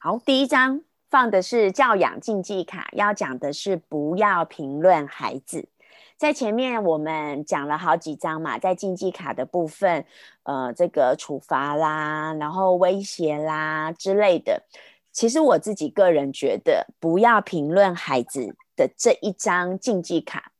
[0.00, 5.68] 好，第一章放的是教养禁忌卡，要讲的是不要评论孩子。
[6.16, 10.04] 在前面我们讲了好几章嘛，在禁忌卡的部分，
[10.44, 14.62] 呃，这个处罚啦，然后威胁啦之类的。
[15.10, 20.52] 其实我自己个人觉得，不要评论孩子的这一张禁忌卡，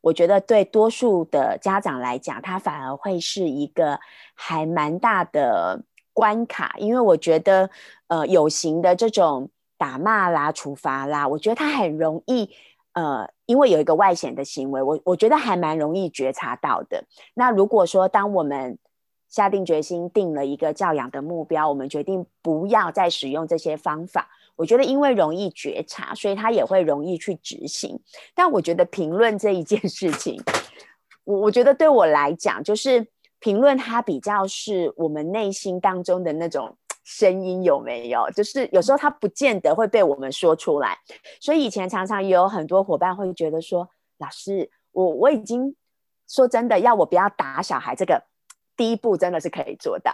[0.00, 4.00] 我觉得对多数的家长来讲，它反而会是一个
[4.32, 5.82] 还蛮大的
[6.16, 7.68] 关卡，因为我觉得，
[8.06, 12.48] 呃，有形的这种打骂啦、处罚啦，我觉得它很容易。
[12.94, 17.04] 呃，因为有一个外显的行为，我我觉得还蛮容易觉察到的。
[17.34, 18.78] 那如果说当我们
[19.28, 28.00] 下定决心定了一个教养的目标，我们决定不要再使用这些方法，我觉得因为容易觉察，所以他也会容易去执行。
[28.34, 30.42] 但我觉得评论这一件事情，
[31.24, 33.06] 我我觉得对我来讲，就是
[33.46, 36.76] 评论它比较是我们内心当中的那种。
[37.08, 38.28] 声音有没有？
[38.32, 40.98] 就是有时候他不见得会被我们说出来，
[41.40, 43.88] 所以以前常常也有很多伙伴会觉得说
[44.18, 45.76] ：“老师，我我已经
[46.26, 48.20] 说真的，要我不要打小孩，这个
[48.76, 50.12] 第一步真的是可以做到。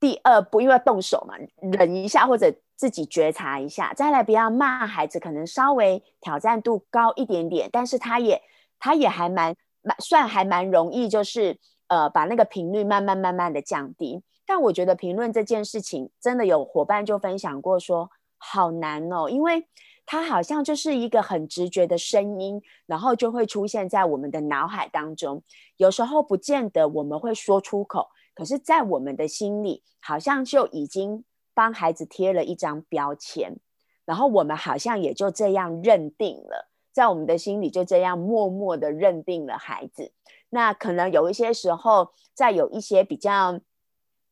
[0.00, 1.36] 第二步，因为动手嘛，
[1.78, 8.42] 忍一下或者自己觉察一下，再来不要骂孩子，可能稍微挑战度高一点点，但是他也
[8.80, 11.56] 他也还蛮蛮算还蛮容易，就是
[11.94, 19.66] 呃把那个频率慢慢慢慢的降低。”但我觉得评论这件事情，真的有伙伴就分享过说，好难哦，因为
[20.04, 25.42] 它好像就是一个很直觉的声音，然后就会出现在我们的脑海当中。
[25.78, 33.56] 有时候不见得我们会说出口，可是，在我们的心里，好像就已经帮孩子贴了一张标签，
[34.04, 40.12] 然后我们好像也就这样认定了，在我们的心里就这样默默的认定了孩子。
[40.54, 43.60] 那可能有一些时候，在有一些比较。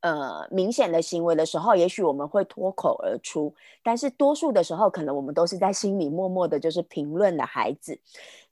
[0.05, 8.00] 呃，明显的行为的时候，也许我们会脱口而出，但是多数的时候，可能我们都是在心里默默的，就是评论的孩子。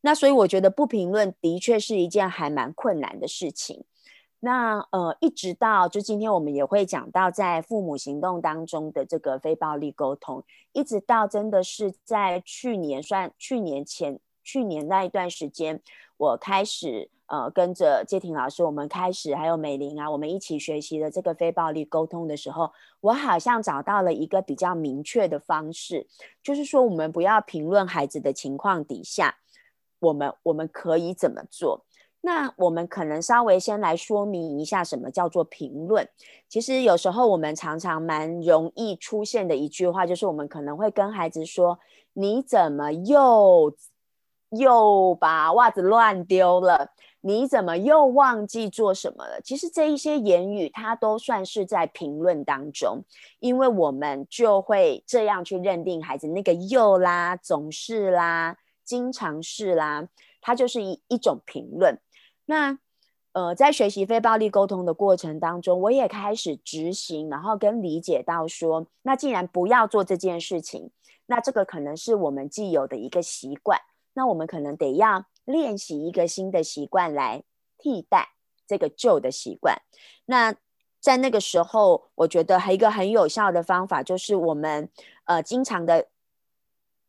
[0.03, 3.83] 那所以我觉得不评论的确是一件还蛮困难的事情。
[4.39, 15.83] 那呃，一直到就今天我们也会讲到，在父母行动当中的这个非暴力沟通，一直到真的是在去年算去年前去年那一段时间，
[16.17, 17.11] 我开始。
[17.31, 26.09] 呃，跟着介婷老师，我们开始还有美玲啊，我们一起学习的这个非暴力沟通的时候，我好像找到了一个比较明确的方式，
[26.43, 29.37] 就是说我们不要评论孩子的情况底下，
[30.01, 31.85] 我们我们可以怎么做？
[32.23, 36.09] 那我们可能稍微先来说明一下什么叫做评论。
[36.49, 41.79] 其实有时候我们常常蛮容易出现的一句话，就是我们可能会跟孩子说
[42.13, 43.73] ：“你怎么又
[44.51, 46.91] 又把袜子乱丢了？”
[47.23, 49.41] 你怎么又忘记做什么了？
[49.43, 53.05] 其实这一些言语，它都算是在评论当中，
[53.41, 60.09] 因为我们就会这样去认定孩子那个又啦、总是啦、经常是啦，
[60.41, 61.99] 它就是一一种评论。
[62.47, 62.79] 那
[63.33, 70.91] 呃，在学习非暴力沟通的过程当中，我也开始执行，然后跟理解到说，那既然不要做这件事情，
[71.27, 73.79] 那这个可能是我们既有的一个习惯，
[74.15, 75.27] 那我们可能得要。
[75.51, 77.43] 练习一个新的习惯来
[77.79, 78.31] 替代
[78.67, 79.83] 这个旧的习惯。
[80.27, 80.55] 那
[81.01, 84.91] 在那个时候，我觉得还一个很有效的方法，就是我们
[85.25, 86.09] 呃经常的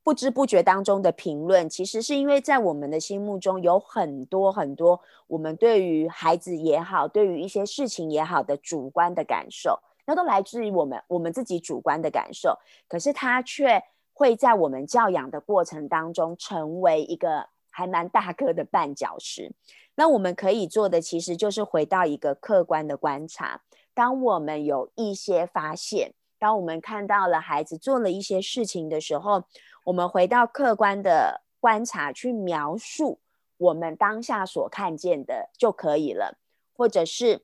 [0.02, 9.78] 不知不觉当中的评论，其实是因为在我们的心目中有很多很多我们对于孩子也好，对于一些事情也好的主观的感受，
[10.08, 12.58] 那都来自于我们我们自己主观的感受。
[12.88, 17.50] 可是它却会在我们教养的过程当中成为一个。
[17.71, 19.51] 还蛮大个的绊脚石，
[19.95, 23.61] 那我们可以做的其实就是回到一个客观的观察。
[23.93, 29.45] 当我们有一些发现，当我们看到了孩子做了一些事情的时候，
[29.85, 33.19] 我们回到客观的观察去描述
[33.57, 36.37] 我们当下所看见的就可以了。
[36.73, 37.43] 或者是，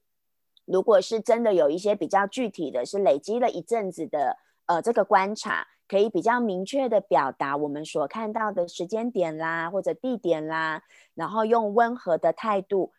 [0.66, 5.68] 如果是真的有一些比较具体的是累积了一阵子的呃这个观察。
[5.88, 12.92] 可以比较明确的表达我们所看到的时间点啦，或者地点啦，然后用温和的态度，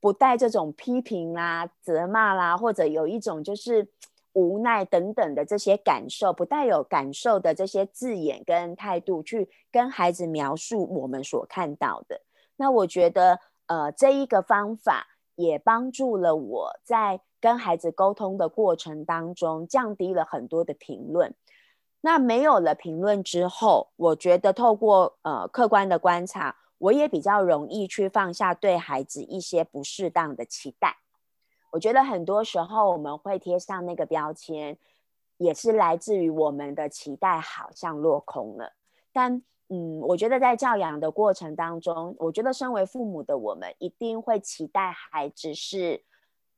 [0.00, 3.88] 不带这种批评啦、责骂啦，或者有一种就是
[4.32, 12.20] 无奈等等的这些感受，不带有感受的这些字眼跟态度去跟孩子描述我们所看到的。
[12.56, 15.06] 那我觉得，呃，这一个方法
[15.36, 21.34] 也帮助了我在跟孩子沟通的过程当中，降低了很多的评论。
[22.02, 30.98] 那没有了评论之后，我觉得透过呃客观的观察，我也比较容易去放下对孩子一些不适当的期待。
[31.70, 34.76] 我觉得很多时候我们会贴上那个标签，
[35.38, 38.74] 也是来自于我们的期待好像落空了。
[39.12, 46.02] 但嗯，我觉得在教养的过程当中，我觉得身为父母的我们一定会期待孩子是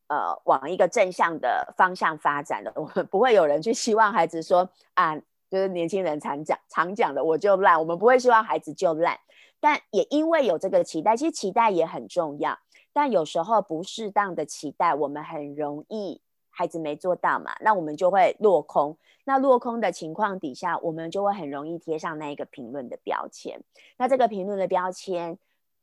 [0.09, 2.73] 呃往一个正向的方向发展的。
[2.75, 5.15] 我们不会有人去希望孩子说啊，
[5.55, 9.17] 就是年轻人常讲常讲的我就烂，我们不会希望孩子就烂。
[9.61, 12.59] 但也因为有这个期待，其实期待也很重要。
[12.93, 16.21] 但有时候不适当的期待，我们很容易。
[16.51, 18.99] 孩子没做到嘛，那我们就会落空。
[19.25, 23.63] 那落空的情况底下，我们就会很容易贴上那一个评论的标签。
[23.97, 25.39] 那这个评论的标签，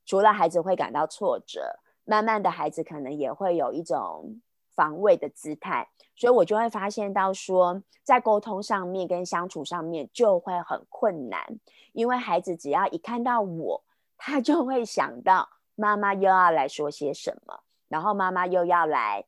[0.05, 4.41] 除了孩子会感到挫折，慢慢的孩子可能也会有一种
[4.75, 5.89] 防卫的姿态。
[6.15, 11.59] 所以我就会发现到说，在沟通上面跟相处上面就会很困难，
[11.93, 13.83] 因为孩子只要一看到我，
[14.17, 19.25] 他就会想到妈妈又要来说些什么，然后妈妈又要来。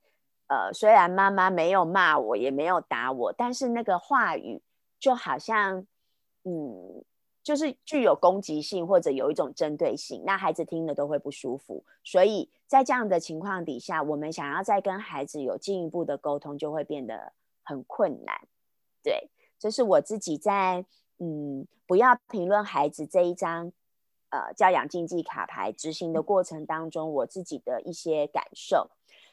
[0.47, 4.61] 呃，虽然妈妈没有骂我，也没有打我，但是那个话语
[4.99, 5.87] 就好像，
[6.43, 7.03] 嗯，
[7.43, 11.83] 就是具有攻击性或者有一种针对性，那孩子听了都会不舒服。
[12.03, 18.47] 所以在这样的情况底下，我们想要再跟孩子有进一步的沟通，就会变得很困难。
[19.03, 19.29] 对，
[19.59, 20.85] 这是我自己在
[21.19, 23.71] 嗯，不要评论孩子这一张
[24.29, 28.89] 呃教养竞技卡牌执行的过程当中，我自己的一些感受。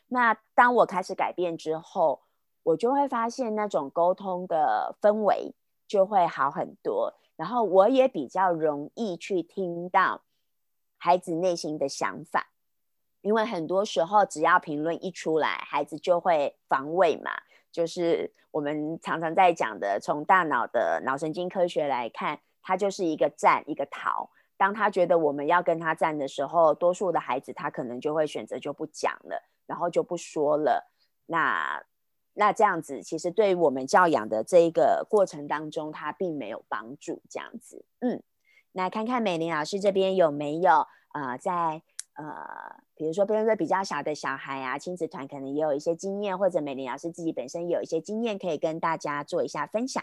[0.09, 2.23] 那当我开始改变之后，
[2.65, 5.55] 我就会发现那种沟通的氛围
[5.87, 10.21] 就会好很多，然后我也比较容易去听到
[10.99, 12.51] 孩子内心的想法，
[13.23, 17.31] 因为很多时候只要评论一出来，孩子就会防卫嘛，
[17.73, 24.29] 就是我们常常在讲的，从大脑的脑神经科学来看，它就是一个战一个逃。
[24.59, 29.43] 当他觉得我们要跟他战的时候，多数的孩子他可能就会选择就不讲了。
[29.67, 30.93] 然后就不说了。
[31.25, 31.83] 那
[32.35, 37.23] 那这样子，其实对于我们教养的这一个过程当中，它并没有帮助。
[37.29, 38.23] 这样子，嗯，
[38.73, 41.83] 那看看美玲老师这边有没有呃，在
[42.15, 50.03] 呃，比如说，比如说比较小的小孩啊，亲子团可能也有一些经验，或者美玲老师自己本身有一些经验，可以跟大家做一下分享。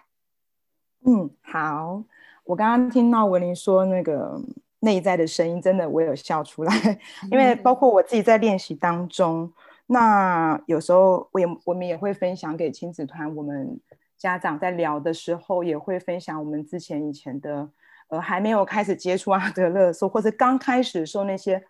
[1.05, 2.03] 嗯，好，
[2.43, 4.41] 我刚刚听到文玲说那个。
[4.79, 6.71] 内在的声音真的，我有笑出来，
[7.31, 9.51] 因为包括我自己在练习当中，
[9.87, 13.79] 那有时候我也我们也会分享给亲子团，我们
[14.17, 17.69] 家长在聊的时候也会分享我们之前以前的，
[18.09, 21.63] 呃，还没有开始接触阿德勒，说或者刚开始的时候那些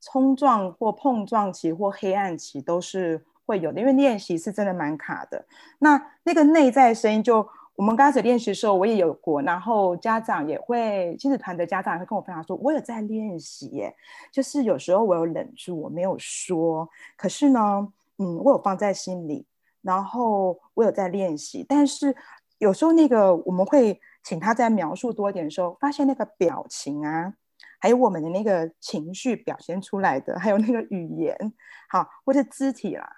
[0.00, 5.46] 冲撞或碰撞期或黑暗期都是会有的，因为练习是真的蛮卡的，
[5.78, 7.48] 那那个内在声音就。
[7.78, 13.94] 我们刚开始练习的时候，我也有过，然后家长也会，亲子团的家长也会跟我分享说，我有在练习耶，
[14.32, 17.60] 就是有时候我有忍住，我没有说，可是呢，
[18.18, 19.46] 嗯，我有放在心里，
[19.80, 22.12] 然后我有在练习，但是
[22.58, 27.32] 有时候那个我们会请他在描述多一点的时候，发现那个表情啊，
[27.78, 31.52] 还有我们的那个情绪表现出来的，还有那个语言，
[31.88, 33.08] 好，或者肢体啦。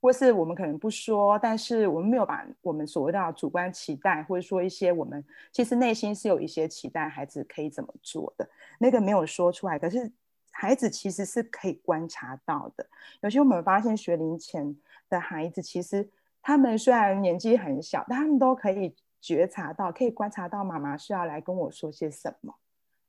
[0.00, 8.48] 或是我们可能不说，但是我们没有把我们所谓的主观期待，或者说一些我们其实内心是有一些期待，孩子可以怎么做的
[8.78, 10.12] 那个没有说出来，可是
[10.52, 12.86] 孩子其实是可以观察到的。
[13.22, 14.76] 有些我们发现学龄前
[15.08, 16.08] 的孩子，其实
[16.40, 22.54] 他们虽然年纪很小，但他们都可以觉察到，可以观察到妈妈是要来跟我说些什么。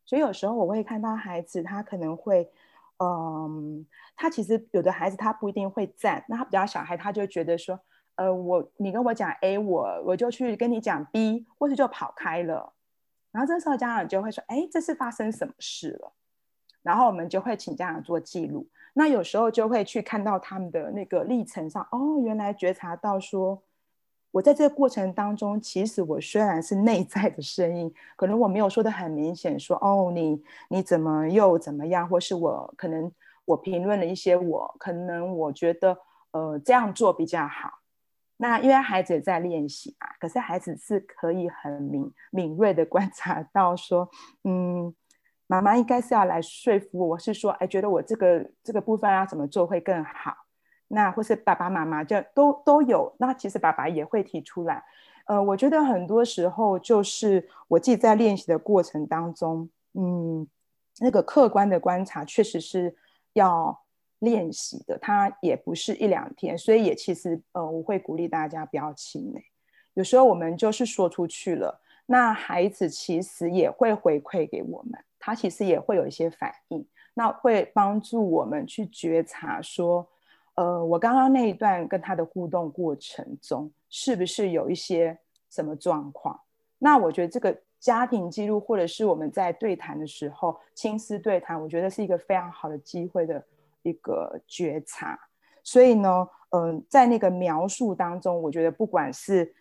[0.06, 2.50] 所以有时候我会看到孩子，他可能会。
[3.00, 3.86] 嗯，
[4.16, 7.80] 他其实有的孩子他不一定会站，那他比较小孩，他就觉得说，
[8.16, 12.74] 呃，我你跟我讲 A，我我就去跟你讲 B，或是就跑开了。
[13.32, 16.14] 然后这时候家长就会说，哎，这是发生什么事了？
[16.82, 18.68] 然后我们就会请家长做记录。
[18.94, 23.64] 那有时候就会去看到他们的那个历程上，哦，原来觉察到说。
[24.32, 33.12] 我在这个过程当中，其实我虽然是内在的声音，可能我没有说的很明显，说哦，你你怎么又怎么样，或是我可能
[33.46, 35.98] 我评论了一些，我可能我觉得
[36.32, 37.80] 呃这样做比较好。
[38.40, 44.08] 那因为孩子也在练习嘛，可是孩子是可以很敏敏锐的观察到说，
[44.44, 44.94] 嗯，
[45.48, 50.36] 妈妈应该是要来说服我，是说，哎，觉得我这个这个部分要怎么做会更好。
[50.90, 54.84] 那或是爸爸妈妈就都都有，那其实爸爸也会提出来。
[55.26, 60.48] 呃，我觉得很多时候就是我自己在练习的过程当中，嗯，
[61.00, 62.96] 那个客观的观察确实是
[63.34, 63.78] 要
[64.20, 69.44] 练习的，它也不是一两天，所以也其实呃，我会鼓励大家不要气馁。
[69.96, 80.08] 有时候我们就是说出去了，那孩子其实也会回馈给我们，他其实也会有一些反应，那会帮助我们去觉察说。
[80.58, 85.16] 呃，我刚刚那一段跟他的互动过程中，是不是有一些
[85.52, 86.40] 什么状况？
[86.80, 93.44] 那我觉得这个家庭记录，或者是我们在对谈的时候，亲思对谈，我觉得是一个非常好的机会的
[93.84, 95.20] 一个觉察。
[95.64, 99.54] 所以呢，嗯，在那个描述当中，我觉得不管是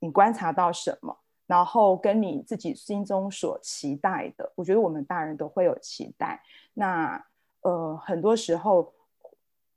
[0.00, 6.42] 你观察到什么，然后跟你自己心中所期待的，我觉得我们大人都会有期待。
[6.74, 7.24] 那
[7.60, 8.92] 呃，很多时候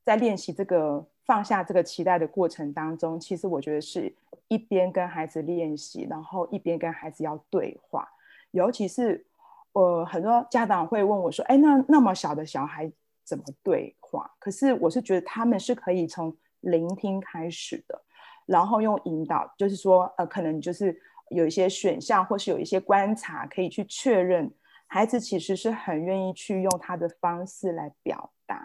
[0.05, 4.15] 在练习这个放下这个期待的过程当中，其实我觉得是。
[4.47, 8.07] 一边跟孩子练习，然后一边跟孩子要对话，
[8.51, 9.25] 尤其是
[9.74, 12.91] 呃，很多家长会问我说：“哎，那那么小的小孩
[13.24, 18.00] 怎么对话？”可是我是觉得他们是可以从聆听开始的，
[18.45, 20.95] 然后用引导，就是说呃，可能就是
[21.29, 24.53] 有一些选项，或是有一些观察，可以去确认
[24.85, 28.63] 孩子其实是很愿意去用他的方式来表达，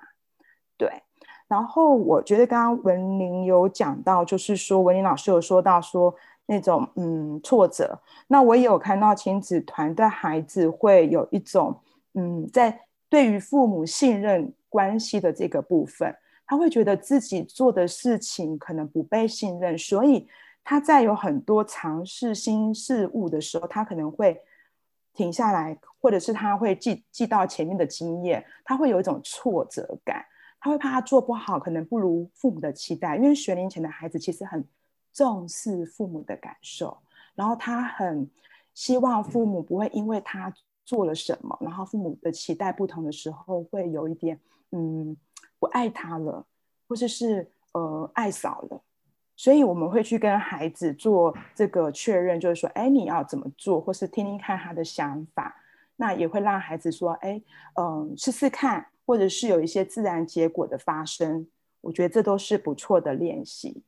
[0.76, 1.02] 对。
[1.50, 6.14] 然后我觉得刚刚文玲有讲到，就是说文玲老师有说到说
[6.46, 11.76] 那种嗯挫折，那我也有看到亲子团的孩子会有一种
[12.14, 16.14] 嗯在对于父母信任关系的这个部分，
[16.46, 20.28] 他会觉得自己做的事情可能不被信任，所以
[20.62, 24.40] 他在有很多尝试新事物的时候，他可能会
[25.12, 30.24] 停下来，或者是他会记记到前面的经验，他会有一种挫折感。
[30.60, 33.16] 他会怕他做不好，可能不如父母的期待。
[33.16, 34.64] 因为学龄前的孩子其实很
[35.12, 36.96] 重视父母的感受，
[37.34, 38.30] 然后他很
[38.74, 40.52] 希望父母不会因为他
[40.84, 44.38] 做了什么，然后父母的期待不同的时候，会有一点
[44.72, 45.16] 嗯
[45.58, 46.44] 不爱他了，
[46.86, 48.82] 或者是呃爱少了。
[49.36, 55.56] 所以我们会去跟孩子做这个确认，就是说，哎，你要怎么做，或是听听看他的想法。
[55.96, 57.40] 那也会让孩子说，哎，
[57.80, 58.86] 嗯，试试看。
[59.06, 61.48] 或者是有一些自然结果的发生，
[61.80, 63.82] 我觉得这都是不错的练习。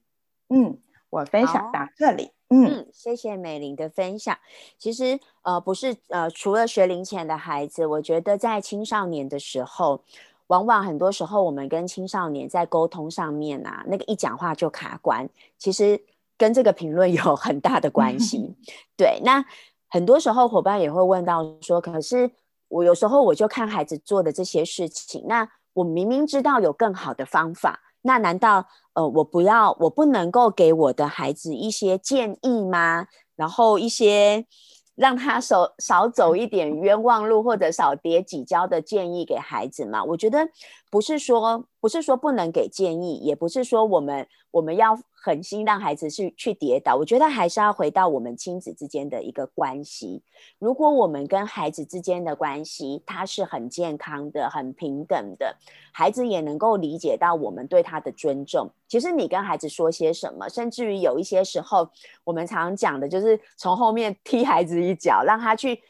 [0.48, 0.78] 嗯，
[1.10, 2.30] 我分享到这里。
[2.48, 4.36] 嗯，谢谢美玲的分享。
[4.76, 10.02] 其实呃，不是呃，除了学龄前的孩子，我觉得在青少年的时候，
[10.48, 15.98] 往往很多时候我们跟青少年在沟通上面啊，那个一讲话就卡关，其实
[16.36, 18.54] 跟这个评论有很大的关系。
[18.96, 19.44] 对，那
[19.88, 22.30] 很多时候伙伴也会问到说，可是。
[22.72, 33.06] 我有时候我就看孩子做的这些事情，那我明明知道有更好的方法，那难道呃我不要我不能够给我的孩子一些建议吗？
[33.36, 34.46] 然后一些
[34.94, 40.02] 让他少少走一点冤枉路或者少跌几跤的建议给孩子吗？
[40.04, 40.48] 我觉得
[40.90, 44.98] 不是说不是说不能给建议，也不是说我们我们要。
[45.24, 50.20] 狠心让孩子去去跌倒，我觉得还是要回到我们亲子之间的一个关系。
[50.58, 55.56] 如果我们跟孩子之间的关系，他是很健康的、很平等的，
[55.92, 58.68] 孩子也能够理解到我们对他的尊重。
[58.88, 61.88] 其实你跟孩子说些什么，甚至于有一些时候，
[62.24, 65.80] 我们常讲的就是从后面 踢孩子一脚，让他去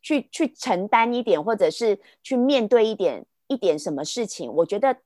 [0.00, 4.50] 去去承担一点，或者是去面对一点一点什么事情。
[4.50, 4.96] 我觉得。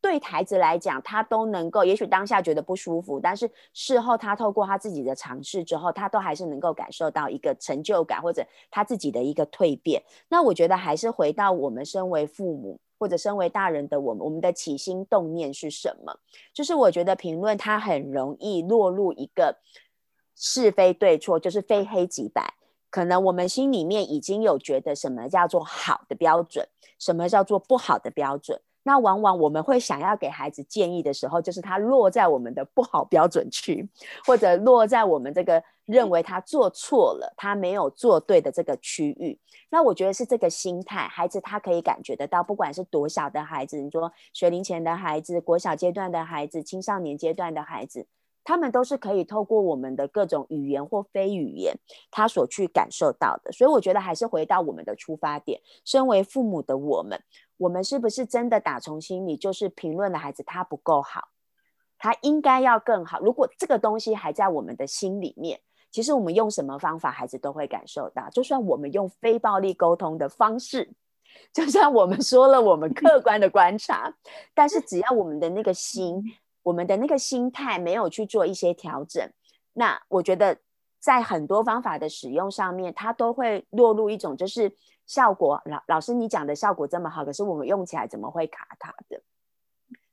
[0.00, 10.02] 对孩子来讲，他都能够，也许当下觉得不舒服，但是事后他透过他自己的尝试之后，他都还是能够感受到一个成就感，或者他自己的一个蜕变。
[10.28, 16.16] 那我觉得还是回到我们身为父母或者身为大人的我们，我们的起心动念是什么？
[16.54, 19.58] 就是我觉得评论它很容易落入一个
[20.36, 22.54] 是非对错，就是非黑即白。
[22.90, 26.66] 可能我们心里面已经有觉得什么叫做好的标准，
[26.98, 28.60] 什么叫做不好的标准。
[28.82, 33.86] 那往往我们会想要给孩子建议的时候，就是他落在我们的不好标准区，
[34.24, 39.38] 或者落在我们这个认为他做错了、他没有做对的这个区域。
[39.70, 48.06] 那我觉得是这个心态，孩子他可以感觉得到，不管是多小的孩子，你说学龄前的孩子、国小阶段的孩子、青少年阶段的孩子，
[48.48, 51.78] 他们都是可以透过我们的各种语言或非语言，
[52.10, 53.52] 他所去感受到的。
[53.52, 57.22] 所以我觉得还是回到我们的出发点，身为父母的我们。
[57.58, 61.28] 我们是不是真的打从心里就是评论的孩子他不够好，
[61.98, 63.20] 他应该要更好？
[63.20, 68.30] 如果这个东西还在我们的心里面，其实我们用什么方法，孩子都会感受到。
[68.30, 70.90] 就算我们用非暴力沟通的方式，
[71.52, 74.14] 就算我们说了我们客观的观察，
[74.54, 76.24] 但是只要我们的那个心，
[76.68, 79.30] 我们的那个心态没有去做一些调整，
[79.72, 80.58] 那我觉得
[80.98, 84.72] 在很多方法的使用上面，它都会落入一种就是。
[85.08, 89.22] 效果老老师，你讲的效果这么好，可是我们用起来怎么会卡卡的？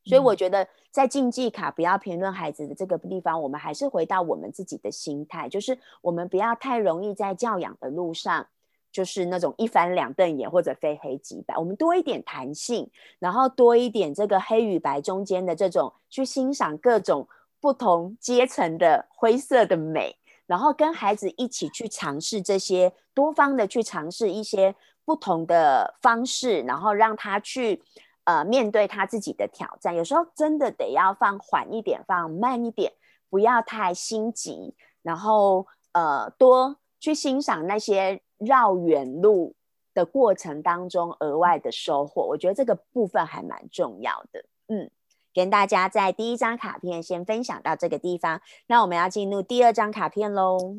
[0.05, 8.47] 所以我觉得在竞技卡不要评论孩子的这个地方，我们还是回到我们自己的心态，就是我们不要太容易在教养的路上，
[8.95, 17.27] 就是那种一翻两瞪眼或者非黑即白，我们多一点弹性，然后多一点这个黑与白中间的这种去欣赏各种
[17.59, 20.15] 不同阶层的灰色的美。
[20.47, 24.73] 然后跟孩子一起去尝试这些多方的去尝试一些
[25.03, 27.83] 不同的方式，然后让他去
[28.23, 29.93] 呃面对他自己的挑战。
[29.93, 32.93] 有时候真的得要放缓一点，放慢一点，
[33.29, 39.55] 不要太心急，然后呃多去欣赏那些绕远路
[39.93, 42.25] 的过程当中额外的收获。
[42.27, 44.45] 我觉得这个部分还蛮重要的。
[44.67, 44.89] 嗯。
[45.33, 50.77] 跟大家在第一张卡片先分享到这个地方，那我们要进入第二张卡片喽。